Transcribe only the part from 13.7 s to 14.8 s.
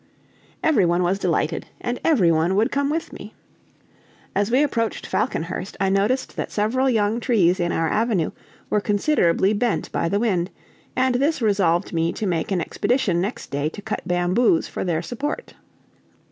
cut bamboos